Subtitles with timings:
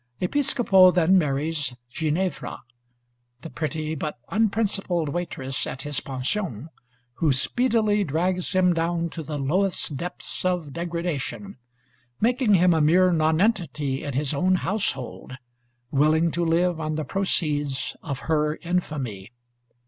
[0.19, 2.63] Episcopo then marries Ginevra,
[3.43, 6.69] the pretty but unprincipled waitress at his pension,
[7.17, 11.59] who speedily drags him down to the lowest depths of degradation,
[12.19, 15.37] making him a mere nonentity in his own household,
[15.91, 19.31] willing to live on the proceeds of her infamy.